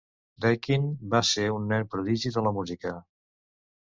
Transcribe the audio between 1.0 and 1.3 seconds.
va